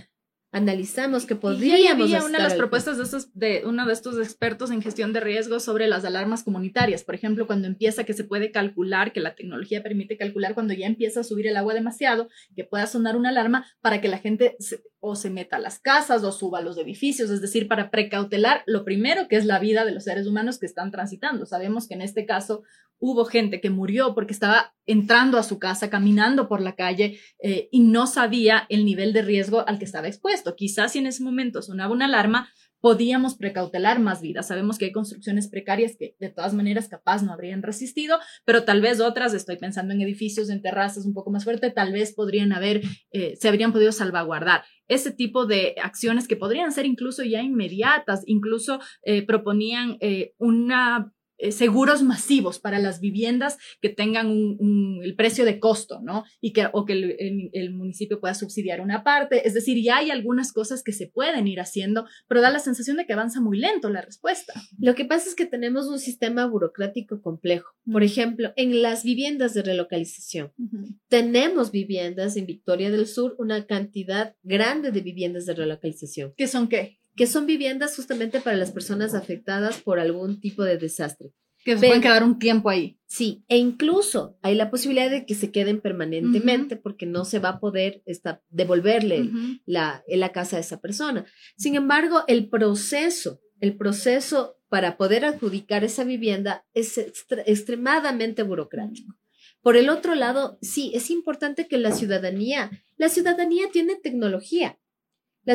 [0.51, 1.79] analizamos que podríamos.
[1.81, 5.11] Y había una de las propuestas de, estos, de uno de estos expertos en gestión
[5.11, 7.03] de riesgos sobre las alarmas comunitarias.
[7.03, 10.85] Por ejemplo, cuando empieza que se puede calcular, que la tecnología permite calcular cuando ya
[10.85, 14.55] empieza a subir el agua demasiado, que pueda sonar una alarma para que la gente
[14.99, 18.63] o se meta a las casas o suba a los edificios, es decir, para precautelar
[18.67, 21.47] lo primero que es la vida de los seres humanos que están transitando.
[21.47, 22.63] Sabemos que en este caso
[22.99, 27.69] hubo gente que murió porque estaba entrando a su casa, caminando por la calle eh,
[27.71, 30.55] y no sabía el nivel de riesgo al que estaba expuesto.
[30.55, 32.49] Quizás si en ese momento sonaba una alarma,
[32.81, 34.47] podíamos precautelar más vidas.
[34.47, 38.81] Sabemos que hay construcciones precarias que de todas maneras capaz no habrían resistido, pero tal
[38.81, 42.53] vez otras, estoy pensando en edificios, en terrazas un poco más fuerte, tal vez podrían
[42.53, 42.81] haber,
[43.11, 44.63] eh, se habrían podido salvaguardar.
[44.87, 49.97] Ese tipo de acciones que podrían ser incluso ya inmediatas, incluso eh, proponían
[50.37, 56.25] una eh, seguros masivos para las viviendas que tengan un, el precio de costo, ¿no?
[56.41, 59.47] Y que, o que el, el, municipio pueda subsidiar una parte.
[59.47, 62.97] Es decir, ya hay algunas cosas que se pueden ir haciendo, pero da la sensación
[62.97, 64.53] de que avanza muy lento la respuesta.
[64.79, 67.73] Lo que pasa es que tenemos un sistema burocrático complejo.
[67.89, 70.51] Por ejemplo, en las viviendas de relocalización,
[71.07, 76.33] tenemos viviendas en Victoria del Sur, una cantidad grande de viviendas de relocalización.
[76.35, 76.99] ¿Qué son qué?
[77.15, 81.31] Que son viviendas justamente para las personas afectadas por algún tipo de desastre.
[81.63, 82.97] Que se pueden quedar un tiempo ahí.
[83.05, 87.49] Sí, e incluso hay la posibilidad de que se queden permanentemente porque no se va
[87.49, 88.01] a poder
[88.49, 89.29] devolverle
[89.65, 91.25] la, la casa a esa persona.
[91.57, 99.15] Sin embargo, el proceso, el proceso para poder adjudicar esa vivienda es extremadamente burocrático.
[99.61, 104.79] Por el otro lado, sí, es importante que la ciudadanía, la ciudadanía tiene tecnología,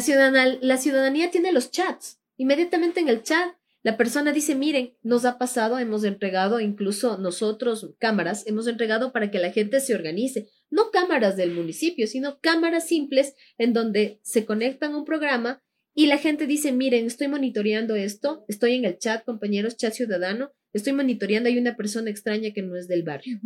[0.00, 2.20] la, la ciudadanía tiene los chats.
[2.36, 3.54] Inmediatamente en el chat,
[3.84, 9.30] la persona dice, miren, nos ha pasado, hemos entregado, incluso nosotros, cámaras, hemos entregado para
[9.30, 10.48] que la gente se organice.
[10.70, 15.62] No cámaras del municipio, sino cámaras simples en donde se conectan a un programa
[15.94, 20.50] y la gente dice, miren, estoy monitoreando esto, estoy en el chat, compañeros, chat ciudadano,
[20.72, 23.38] estoy monitoreando, hay una persona extraña que no es del barrio.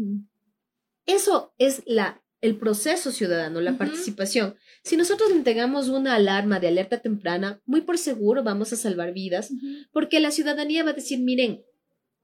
[1.05, 4.57] Eso es la, el proceso ciudadano, la participación.
[4.85, 9.51] Si nosotros entregamos una alarma de alerta temprana, muy por seguro vamos a salvar vidas,
[9.93, 11.65] porque la ciudadanía va a decir, miren,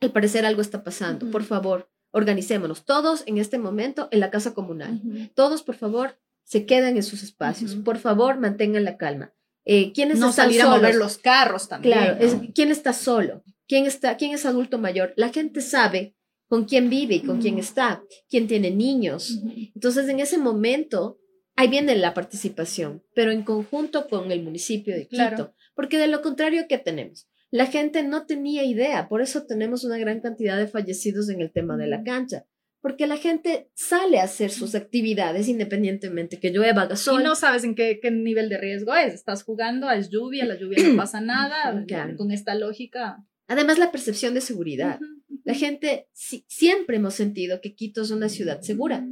[0.01, 4.55] al parecer algo está pasando, por favor, organicémonos todos en este momento en la casa
[4.55, 5.01] comunal.
[5.35, 7.75] Todos, por favor, se quedan en sus espacios.
[7.75, 9.33] Por favor, mantengan la calma.
[9.65, 11.95] Eh, ¿Quiénes no salir a mover los carros también.
[11.95, 12.19] Claro,
[12.55, 13.43] ¿quién está solo?
[13.67, 15.15] ¿Quién, está, ¿Quién es adulto mayor?
[15.17, 16.15] La gente sabe
[16.55, 19.43] con quién vive y con quién está, quién tiene niños.
[19.75, 21.19] Entonces, en ese momento,
[21.57, 26.23] ahí viene la participación, pero en conjunto con el municipio de Quito, porque de lo
[26.23, 27.29] contrario, ¿qué tenemos?
[27.51, 31.51] La gente no tenía idea, por eso tenemos una gran cantidad de fallecidos en el
[31.51, 32.47] tema de la cancha,
[32.81, 37.21] porque la gente sale a hacer sus actividades independientemente que llueva, sol.
[37.21, 39.13] Y no sabes en qué, nivel de riesgo es.
[39.13, 41.85] Estás jugando, es lluvia, la lluvia no pasa nada,
[42.17, 43.25] con esta lógica.
[43.47, 44.99] Además, la percepción de seguridad.
[45.45, 49.07] La gente siempre hemos sentido que Quito es una ciudad segura.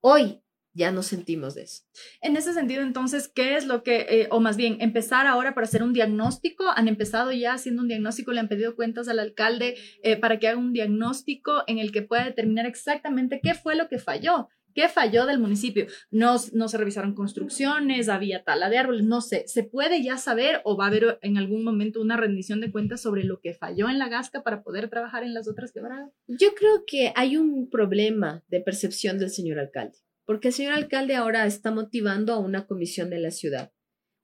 [0.00, 1.82] Hoy ya no sentimos de eso.
[2.20, 5.66] En ese sentido, entonces, ¿qué es lo que, eh, o más bien, empezar ahora para
[5.66, 6.64] hacer un diagnóstico?
[6.74, 8.32] ¿Han empezado ya haciendo un diagnóstico?
[8.32, 12.02] ¿Le han pedido cuentas al alcalde eh, para que haga un diagnóstico en el que
[12.02, 14.48] pueda determinar exactamente qué fue lo que falló?
[14.74, 15.86] ¿Qué falló del municipio?
[16.10, 19.44] No, no se revisaron construcciones, había tala de árboles, no sé.
[19.46, 23.00] ¿Se puede ya saber o va a haber en algún momento una rendición de cuentas
[23.00, 26.10] sobre lo que falló en la Gasca para poder trabajar en las otras quebradas?
[26.26, 31.16] Yo creo que hay un problema de percepción del señor alcalde, porque el señor alcalde
[31.16, 33.72] ahora está motivando a una comisión de la ciudad.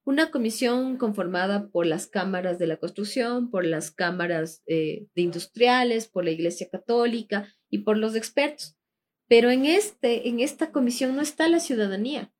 [0.04, 6.06] Una comisión conformada por las cámaras de la construcción, por las cámaras eh, de industriales,
[6.06, 8.75] por la Iglesia Católica y por los expertos
[9.28, 12.32] pero en, este, en esta comisión no está la ciudadanía.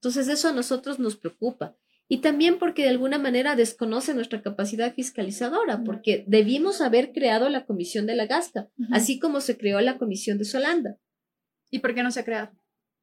[0.00, 1.76] Entonces eso a nosotros nos preocupa.
[2.06, 7.64] Y también porque de alguna manera desconoce nuestra capacidad fiscalizadora, porque debimos haber creado la
[7.64, 10.98] comisión de la gasta, así como se creó la comisión de Solanda.
[11.70, 12.52] ¿Y por qué no se ha creado?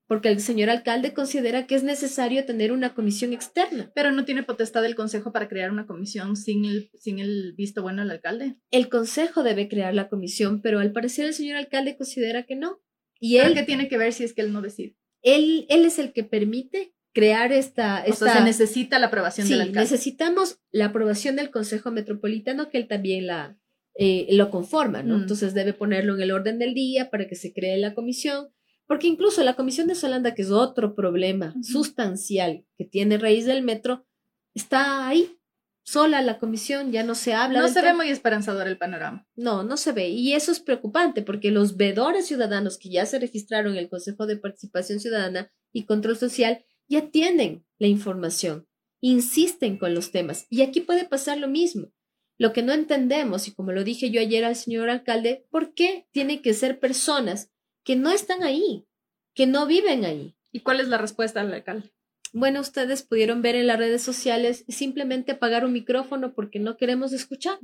[0.07, 3.91] Porque el señor alcalde considera que es necesario tener una comisión externa.
[3.95, 7.81] Pero no tiene potestad del consejo para crear una comisión sin el, sin el visto
[7.81, 8.57] bueno del alcalde.
[8.71, 12.81] El consejo debe crear la comisión, pero al parecer el señor alcalde considera que no.
[13.21, 13.53] Y él...
[13.53, 14.97] ¿Qué tiene que ver si es que él no decide?
[15.21, 18.03] Él, él es el que permite crear esta...
[18.03, 18.25] esta...
[18.25, 19.81] O sea, se necesita la aprobación del alcalde.
[19.81, 23.57] necesitamos la aprobación del Consejo Metropolitano, que él también la,
[23.95, 25.17] eh, lo conforma, ¿no?
[25.17, 25.21] Mm.
[25.21, 28.47] Entonces debe ponerlo en el orden del día para que se cree la comisión,
[28.87, 33.63] porque incluso la comisión de Solanda, que es otro problema sustancial que tiene raíz del
[33.63, 34.07] metro,
[34.53, 35.37] está ahí,
[35.83, 37.59] sola la comisión, ya no se habla.
[37.59, 39.27] No se ve muy esperanzador el panorama.
[39.35, 40.09] No, no se ve.
[40.09, 44.25] Y eso es preocupante porque los vedores ciudadanos que ya se registraron en el Consejo
[44.25, 48.67] de Participación Ciudadana y Control Social ya tienen la información,
[48.99, 50.45] insisten con los temas.
[50.49, 51.91] Y aquí puede pasar lo mismo.
[52.37, 56.07] Lo que no entendemos, y como lo dije yo ayer al señor alcalde, ¿por qué
[56.11, 57.51] tienen que ser personas
[57.83, 58.87] que no están ahí,
[59.35, 60.35] que no viven ahí?
[60.51, 61.93] ¿Y cuál es la respuesta del alcalde?
[62.33, 67.11] Bueno, ustedes pudieron ver en las redes sociales simplemente apagar un micrófono porque no queremos
[67.13, 67.59] escuchar.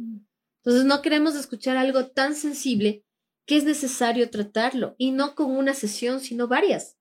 [0.63, 3.03] Entonces no queremos escuchar algo tan sensible
[3.45, 6.96] que es necesario tratarlo y no con una sesión, sino varias.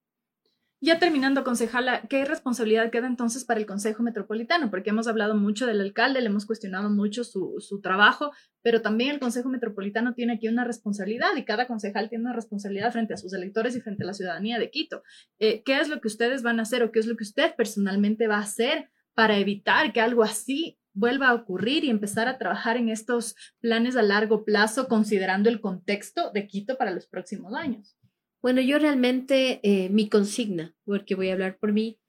[0.79, 4.69] Ya terminando, concejala, ¿qué responsabilidad queda entonces para el Consejo Metropolitano?
[4.69, 9.09] Porque hemos hablado mucho del alcalde, le hemos cuestionado mucho su, su, trabajo, pero también
[9.09, 13.17] el Consejo Metropolitano tiene aquí una responsabilidad y cada concejal tiene una responsabilidad frente a
[13.17, 15.01] sus electores y frente a la ciudadanía de Quito.
[15.39, 17.55] Eh, ¿Qué es lo que ustedes van a hacer o qué es lo que usted
[17.55, 22.37] personalmente va a hacer para evitar que algo así vuelva a ocurrir y empezar a
[22.37, 27.55] trabajar en estos planes a largo plazo considerando el contexto de Quito para los próximos
[27.55, 27.97] años?
[28.41, 31.99] Bueno, yo realmente, eh, mi consigna, porque voy a hablar por mí,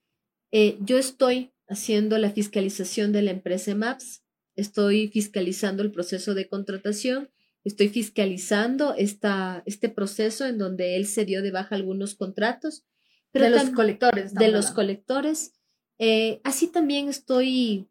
[0.53, 4.23] eh, yo estoy haciendo la fiscalización de la empresa MAPS,
[4.57, 7.31] estoy fiscalizando el proceso de contratación,
[7.65, 12.85] estoy fiscalizando esta, este proceso en donde él se dio de baja algunos contratos.
[13.31, 14.35] Pero de los colectores.
[14.35, 15.53] De los colectores.
[15.99, 17.89] Eh, así también estoy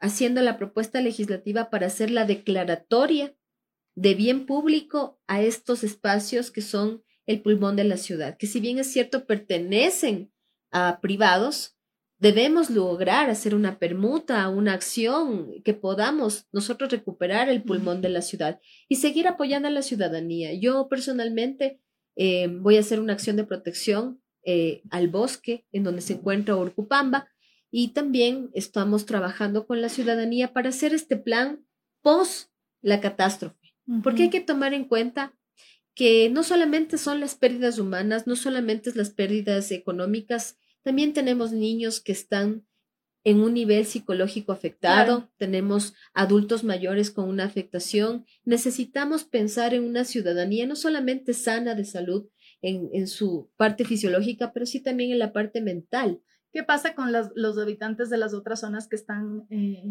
[0.00, 3.34] haciendo la propuesta legislativa para hacer la declaratoria
[3.94, 8.60] de bien público a estos espacios que son el pulmón de la ciudad, que si
[8.60, 10.32] bien es cierto pertenecen
[10.70, 11.76] a privados,
[12.18, 18.22] debemos lograr hacer una permuta, una acción que podamos nosotros recuperar el pulmón de la
[18.22, 20.52] ciudad y seguir apoyando a la ciudadanía.
[20.54, 21.80] Yo personalmente
[22.14, 26.56] eh, voy a hacer una acción de protección eh, al bosque en donde se encuentra
[26.56, 27.28] Urcupamba
[27.72, 31.66] y también estamos trabajando con la ciudadanía para hacer este plan
[32.02, 32.50] post
[32.82, 35.34] la catástrofe, porque hay que tomar en cuenta
[35.94, 41.52] que no solamente son las pérdidas humanas, no solamente es las pérdidas económicas, también tenemos
[41.52, 42.66] niños que están
[43.24, 48.26] en un nivel psicológico afectado, tenemos adultos mayores con una afectación.
[48.44, 52.28] Necesitamos pensar en una ciudadanía no solamente sana de salud
[52.62, 56.20] en, en su parte fisiológica, pero sí también en la parte mental.
[56.52, 59.82] ¿Qué pasa con los habitantes de las otras zonas que están eh,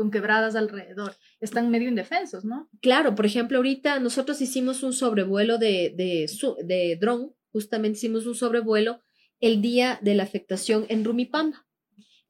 [0.00, 1.14] con quebradas alrededor?
[1.40, 2.70] Están medio indefensos, ¿no?
[2.80, 6.26] Claro, por ejemplo, ahorita nosotros hicimos un sobrevuelo de, de,
[6.64, 9.02] de dron, justamente hicimos un sobrevuelo
[9.40, 11.66] el día de la afectación en Rumipamba.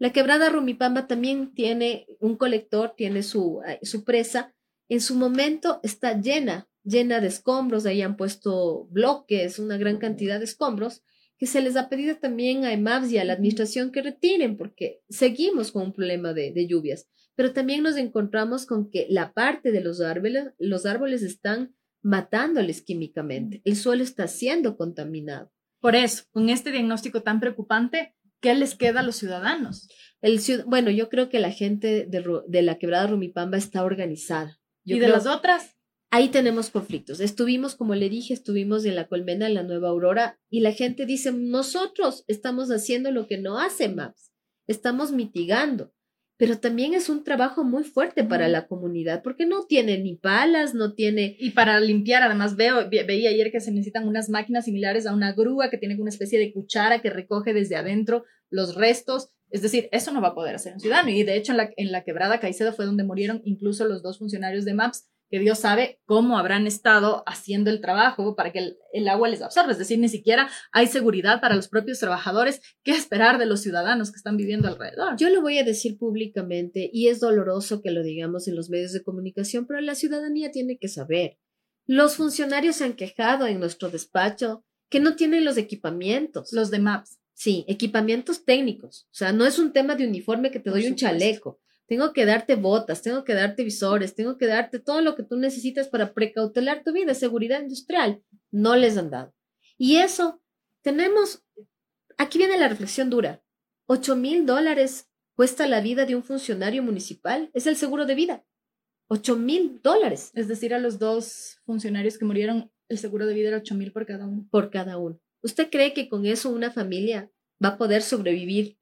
[0.00, 4.52] La quebrada Rumipamba también tiene un colector, tiene su, eh, su presa.
[4.88, 7.86] En su momento está llena, llena de escombros.
[7.86, 11.04] Ahí han puesto bloques, una gran cantidad de escombros,
[11.38, 15.02] que se les ha pedido también a EMAPS y a la administración que retiren, porque
[15.08, 17.06] seguimos con un problema de, de lluvias.
[17.40, 22.82] Pero también nos encontramos con que la parte de los árboles, los árboles están matándoles
[22.82, 23.62] químicamente.
[23.64, 25.50] El suelo está siendo contaminado.
[25.80, 29.88] Por eso, con este diagnóstico tan preocupante, ¿qué les queda a los ciudadanos?
[30.20, 34.60] El, bueno, yo creo que la gente de, la quebrada Rumipamba está organizada.
[34.84, 35.78] ¿Y de las otras?
[36.10, 37.20] Ahí tenemos conflictos.
[37.20, 41.06] Estuvimos, como le dije, estuvimos en la colmena en la Nueva Aurora y la gente
[41.06, 44.30] dice, nosotros estamos haciendo lo que no hace MAPS,
[44.66, 45.94] estamos mitigando
[46.40, 50.72] pero también es un trabajo muy fuerte para la comunidad, porque no tiene ni palas,
[50.72, 51.36] no tiene...
[51.38, 55.34] Y para limpiar, además veo, veía ayer que se necesitan unas máquinas similares a una
[55.34, 59.28] grúa que tiene una especie de cuchara que recoge desde adentro los restos.
[59.50, 61.10] Es decir, eso no va a poder hacer un ciudadano.
[61.10, 64.18] Y de hecho, en la, en la quebrada Caicedo fue donde murieron incluso los dos
[64.18, 69.08] funcionarios de MAPS que Dios sabe cómo habrán estado haciendo el trabajo para que el,
[69.08, 69.70] agua les absorba.
[69.70, 72.60] Es decir, ni siquiera hay seguridad para los propios trabajadores.
[72.82, 75.16] ¿Qué esperar de los ciudadanos que están viviendo alrededor?
[75.16, 78.92] Yo lo voy a decir públicamente y es doloroso que lo digamos en los medios
[78.92, 81.38] de comunicación, pero la ciudadanía tiene que saber.
[81.86, 86.52] Los funcionarios se han quejado en nuestro despacho que no tienen los equipamientos.
[86.52, 87.20] Los de MAPS.
[87.34, 89.06] Sí, equipamientos técnicos.
[89.06, 92.24] O sea, no es un tema de uniforme que te doy un chaleco tengo que
[92.24, 96.14] darte botas, tengo que darte visores, tengo que darte todo lo que tú necesitas para
[96.14, 98.22] precautelar tu vida, seguridad industrial.
[98.52, 99.34] No les han dado.
[99.76, 100.40] Y eso,
[100.82, 101.42] tenemos,
[102.16, 103.42] aquí viene la reflexión dura.
[103.86, 107.50] Ocho mil dólares cuesta la vida de un funcionario municipal.
[107.54, 108.44] Es el seguro de vida.
[109.08, 110.30] Ocho mil dólares.
[110.34, 113.90] Es decir, a los dos funcionarios que murieron, el seguro de vida era ocho mil
[113.90, 114.46] por cada uno.
[114.52, 115.18] Por cada uno.
[115.42, 118.78] ¿Usted cree que con eso una familia va a poder sobrevivir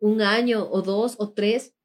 [0.00, 1.76] un año o dos o tres?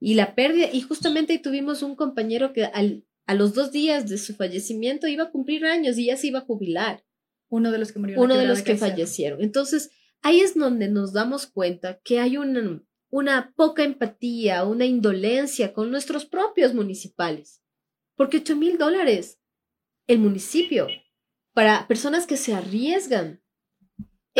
[0.00, 4.18] Y la pérdida, y justamente tuvimos un compañero que al, a los dos días de
[4.18, 7.04] su fallecimiento iba a cumplir años y ya se iba a jubilar.
[7.48, 8.20] Uno de los que murió.
[8.20, 9.42] Uno de los que fallecieron.
[9.42, 9.90] Entonces,
[10.22, 15.90] ahí es donde nos damos cuenta que hay una, una poca empatía, una indolencia con
[15.90, 17.62] nuestros propios municipales.
[18.16, 19.40] Porque ocho mil dólares,
[20.06, 20.88] el municipio,
[21.52, 23.42] para personas que se arriesgan,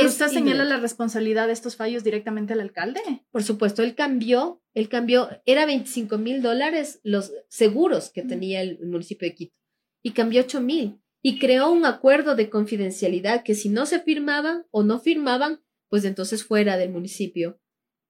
[0.07, 3.01] ¿Usted señala la responsabilidad de estos fallos directamente al alcalde?
[3.31, 8.79] Por supuesto, él cambió, él cambió, era 25 mil dólares los seguros que tenía el,
[8.81, 9.57] municipio de Quito
[10.03, 14.67] y cambió 8 mil y creó un acuerdo de confidencialidad que si no se firmaban
[14.71, 17.61] o no firmaban, pues entonces fuera del municipio.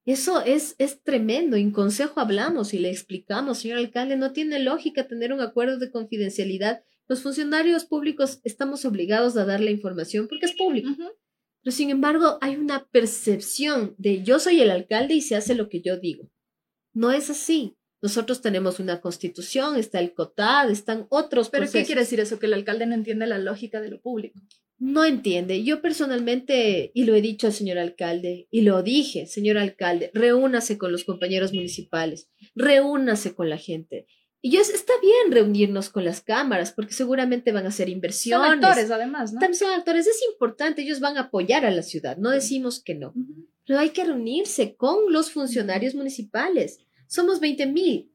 [0.05, 1.57] Eso es, es tremendo.
[1.57, 5.91] En consejo hablamos y le explicamos, señor alcalde, no tiene lógica tener un acuerdo de
[5.91, 6.83] confidencialidad.
[7.09, 10.89] Los funcionarios públicos estamos obligados a dar la información porque es público.
[11.69, 15.69] Pero sin embargo, hay una percepción de yo soy el alcalde y se hace lo
[15.69, 16.31] que yo digo.
[16.95, 17.77] No es así.
[18.01, 22.39] Nosotros tenemos una constitución, está el COTAD, están otros ¿Pero qué quiere decir eso?
[22.39, 24.41] Que el alcalde no entiende la lógica de lo público.
[24.79, 25.63] No entiende.
[25.63, 30.79] Yo personalmente, y lo he dicho al señor alcalde, y lo dije, señor alcalde, reúnase
[30.79, 34.07] con los compañeros municipales, reúnase con la gente.
[34.41, 38.49] Y yo, está bien reunirnos con las cámaras, porque seguramente van a hacer inversiones.
[38.49, 39.41] Son actores, además, ¿no?
[39.41, 42.95] También son actores, es importante, ellos van a apoyar a la ciudad, no decimos que
[42.95, 43.15] no.
[43.67, 46.79] Pero hay que reunirse con los funcionarios municipales.
[47.09, 48.13] Somos 20 mil.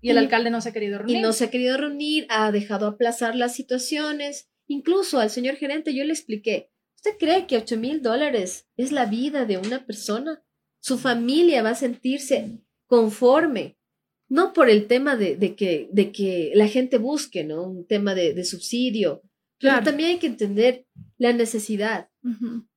[0.00, 1.18] Y el alcalde no se ha querido reunir.
[1.18, 4.48] Y no se ha querido reunir, ha dejado aplazar las situaciones.
[4.66, 9.04] Incluso al señor gerente yo le expliqué, ¿usted cree que 8 mil dólares es la
[9.04, 10.42] vida de una persona?
[10.80, 13.76] Su familia va a sentirse conforme
[14.32, 17.64] no por el tema de, que, de que la gente busque, ¿no?
[17.64, 19.20] Un tema de, subsidio,
[19.60, 20.86] pero también hay que entender
[21.18, 22.08] la necesidad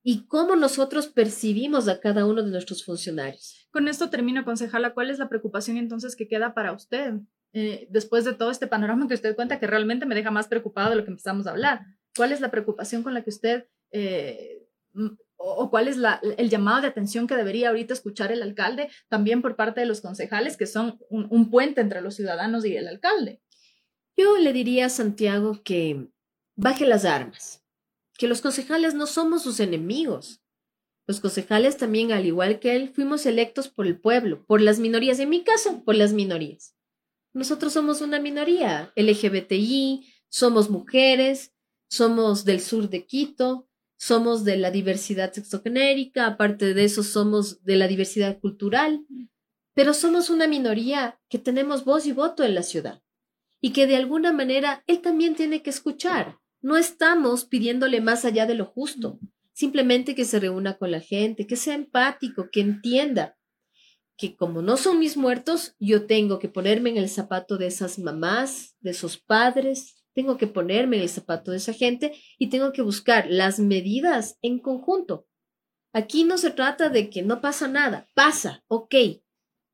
[0.02, 3.66] y cómo nosotros percibimos a cada uno de nuestros funcionarios.
[3.70, 4.92] Con esto termino, concejala.
[4.92, 7.14] ¿Cuál es la preocupación entonces que queda para usted
[7.54, 10.90] eh, después de todo este panorama que usted cuenta que realmente me deja más preocupado
[10.90, 11.86] de lo que empezamos a hablar?
[12.14, 14.62] ¿Cuál es la preocupación con la que usted eh,
[15.36, 15.96] o, cuál es
[16.38, 20.00] el llamado de atención que debería ahorita escuchar el alcalde, también por parte de los
[20.00, 23.40] concejales, que son un, puente entre los ciudadanos y el alcalde.
[24.16, 26.08] Yo le diría a Santiago que
[26.56, 27.62] baje las armas,
[28.16, 30.42] que los concejales no somos sus enemigos.
[31.06, 35.20] Los concejales también, al igual que él, fuimos electos por el pueblo, por las minorías,
[35.20, 36.74] en mi caso, por las minorías.
[37.32, 41.52] Nosotros somos una minoría LGBTI, somos mujeres,
[41.88, 47.76] somos del sur de Quito, somos de la diversidad sexogenérica, aparte de eso somos de
[47.76, 49.04] la diversidad cultural,
[49.74, 53.02] pero somos una minoría que tenemos voz y voto en la ciudad
[53.60, 56.38] y que de alguna manera él también tiene que escuchar.
[56.60, 59.18] No estamos pidiéndole más allá de lo justo,
[59.52, 63.36] simplemente que se reúna con la gente, que sea empático, que entienda
[64.16, 67.98] que como no son mis muertos, yo tengo que ponerme en el zapato de esas
[67.98, 72.72] mamás, de esos padres, tengo que ponerme en el zapato de esa gente y tengo
[72.72, 75.28] que buscar las medidas en conjunto.
[75.92, 78.94] Aquí no se trata de que no pasa nada, pasa, ok.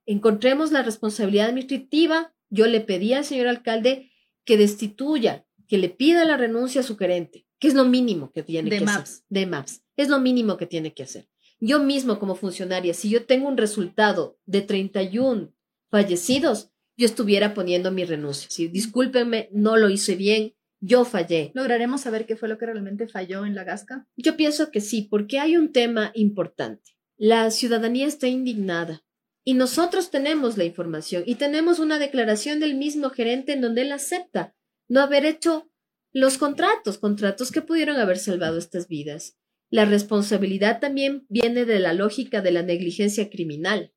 [0.05, 2.35] Encontremos la responsabilidad administrativa.
[2.51, 4.11] Yo le pedí al señor alcalde
[4.45, 8.43] que destituya, que le pida la renuncia a su gerente, que es lo mínimo que
[8.43, 9.23] tiene que hacer.
[9.29, 9.85] De MAPS.
[9.97, 11.29] Es lo mínimo que tiene que hacer.
[11.61, 15.55] Yo mismo como funcionaria, si yo tengo un resultado de 31
[15.89, 16.72] fallecidos,
[17.03, 18.49] yo estuviera poniendo mi renuncia.
[18.49, 21.51] Si discúlpenme, no lo hice bien, yo fallé.
[21.53, 24.07] ¿Lograremos saber qué fue lo que realmente falló en la Gasca?
[24.17, 26.93] Yo pienso que sí, porque hay un tema importante.
[27.17, 29.03] La ciudadanía está indignada
[29.45, 33.91] y nosotros tenemos la información y tenemos una declaración del mismo gerente en donde él
[33.91, 34.55] acepta
[34.89, 35.69] no haber hecho
[36.13, 39.37] los contratos, contratos que pudieron haber salvado estas vidas.
[39.71, 43.93] La responsabilidad también viene de la lógica de la negligencia criminal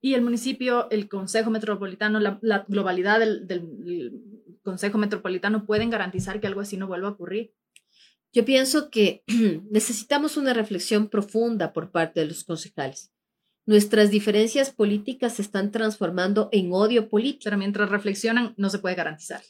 [0.00, 4.12] y el municipio, el Consejo Metropolitano, la, globalidad del,
[4.62, 7.52] Consejo Metropolitano pueden garantizar que algo así no vuelva a ocurrir.
[8.32, 9.24] Yo pienso que
[9.70, 13.12] necesitamos una reflexión profunda por parte de los concejales.
[13.66, 17.44] Nuestras diferencias políticas se están transformando en odio político.
[17.44, 19.42] Pero mientras reflexionan, no se puede garantizar.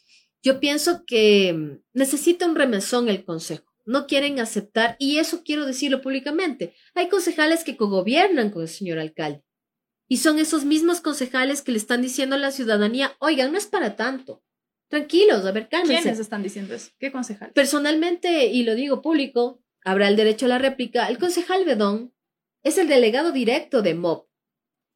[0.42, 3.70] Yo pienso que necesita un remesón el Consejo.
[3.86, 6.74] No quieren aceptar, y eso quiero decirlo públicamente.
[6.94, 9.42] Hay concejales que cogobiernan con el señor alcalde
[10.10, 13.66] y son esos mismos concejales que le están diciendo a la ciudadanía, oigan, no es
[13.66, 14.42] para tanto.
[14.88, 16.02] Tranquilos, a ver, cálmense.
[16.02, 16.90] ¿Quiénes están diciendo eso?
[16.98, 17.52] ¿Qué concejal?
[17.52, 22.12] Personalmente, y lo digo público, habrá el derecho a la réplica, el concejal Bedón
[22.64, 24.26] es el delegado directo de MOB.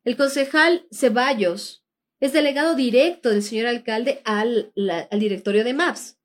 [0.03, 1.85] El concejal Ceballos
[2.19, 4.73] es delegado directo del señor alcalde al,
[5.11, 6.19] al directorio de MAPS.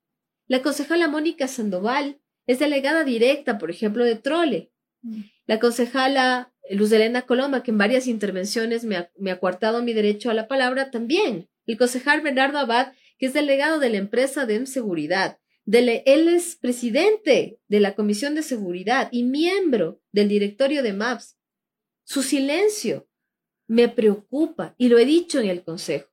[0.48, 4.72] La concejala Mónica Sandoval es delegada directa, por ejemplo, de Trole.
[5.02, 5.20] Mm.
[5.46, 10.30] La concejala Luz Elena Coloma, que en varias intervenciones me ha, me coartado mi derecho
[10.30, 11.48] a la palabra, también.
[11.66, 15.38] El concejal Bernardo Abad, que es delegado de la empresa de seguridad.
[15.66, 21.36] él es presidente de la Comisión de Seguridad y miembro del directorio de MAPS.
[22.04, 23.08] Su silencio
[23.66, 26.08] me preocupa y lo he dicho en el Consejo.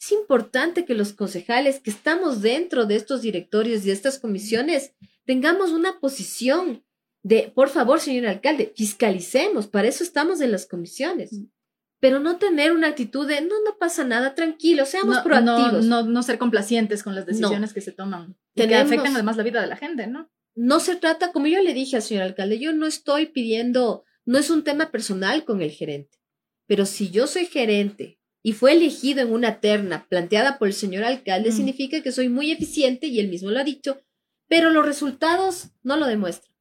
[0.00, 4.94] Es importante que los concejales que estamos dentro de estos directorios y de estas comisiones
[5.24, 6.84] tengamos una posición
[7.22, 11.32] de, por favor, señor alcalde, fiscalicemos, para eso estamos en las comisiones.
[11.32, 11.44] Mm.
[12.00, 15.86] Pero no tener una actitud de, no, no pasa nada, tranquilo, seamos proactivos.
[15.86, 19.60] No, no, ser complacientes con las decisiones que se toman, que afectan además la vida
[19.60, 20.28] de la gente, ¿no?
[20.56, 24.38] No se trata, como yo le dije al señor alcalde, yo no estoy pidiendo, no
[24.38, 26.18] es un tema personal con el gerente,
[26.66, 31.04] pero si yo soy gerente y fue elegido en una terna planteada por el señor
[31.04, 31.52] alcalde, mm.
[31.52, 34.02] significa que soy muy eficiente y él mismo lo ha dicho,
[34.48, 36.51] pero los resultados no lo demuestran.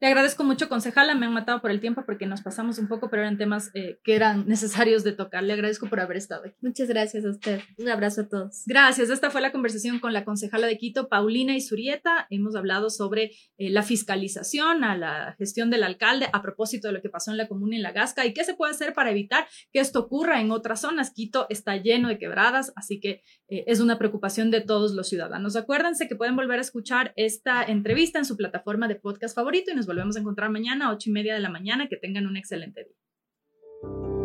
[0.00, 1.14] Le agradezco mucho, concejala.
[1.14, 3.98] Me han matado por el tiempo porque nos pasamos un poco, pero eran temas eh,
[4.04, 5.42] que eran necesarios de tocar.
[5.42, 6.56] Le agradezco por haber estado aquí.
[6.60, 7.60] Muchas gracias a usted.
[7.78, 8.62] Un abrazo a todos.
[8.66, 9.10] Gracias.
[9.10, 12.26] Esta fue la conversación con la concejala de Quito, Paulina Isurieta.
[12.30, 17.02] Hemos hablado sobre eh, la fiscalización a la gestión del alcalde a propósito de lo
[17.02, 19.46] que pasó en la comuna en la Gasca y qué se puede hacer para evitar
[19.72, 21.12] que esto ocurra en otras zonas.
[21.12, 25.56] Quito está lleno de quebradas, así que eh, es una preocupación de todos los ciudadanos.
[25.56, 29.74] Acuérdense que pueden volver a escuchar esta entrevista en su plataforma de podcast favorito y
[29.76, 31.86] nos volvemos a encontrar mañana a 8 y media de la mañana.
[31.88, 34.15] Que tengan un excelente día.